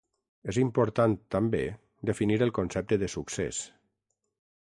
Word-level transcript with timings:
És 0.53 0.57
important 0.61 1.13
també 1.35 1.59
definir 2.11 2.39
el 2.47 2.55
concepte 2.59 2.99
de 3.05 3.13
succés. 3.17 3.63